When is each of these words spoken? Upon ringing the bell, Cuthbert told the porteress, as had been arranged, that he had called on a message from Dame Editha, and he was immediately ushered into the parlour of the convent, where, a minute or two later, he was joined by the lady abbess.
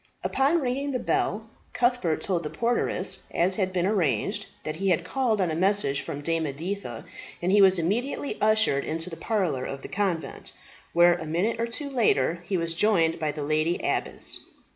Upon 0.23 0.61
ringing 0.61 0.89
the 0.89 0.97
bell, 0.99 1.47
Cuthbert 1.73 2.21
told 2.21 2.41
the 2.41 2.49
porteress, 2.49 3.19
as 3.29 3.53
had 3.57 3.71
been 3.71 3.85
arranged, 3.85 4.47
that 4.63 4.77
he 4.77 4.89
had 4.89 5.03
called 5.05 5.39
on 5.39 5.51
a 5.51 5.55
message 5.55 6.01
from 6.01 6.21
Dame 6.21 6.47
Editha, 6.47 7.05
and 7.39 7.51
he 7.51 7.61
was 7.61 7.77
immediately 7.77 8.35
ushered 8.41 8.83
into 8.83 9.11
the 9.11 9.15
parlour 9.15 9.63
of 9.65 9.83
the 9.83 9.87
convent, 9.87 10.53
where, 10.93 11.13
a 11.13 11.27
minute 11.27 11.59
or 11.59 11.67
two 11.67 11.87
later, 11.87 12.41
he 12.47 12.57
was 12.57 12.73
joined 12.73 13.19
by 13.19 13.31
the 13.31 13.43
lady 13.43 13.75
abbess. 13.83 14.39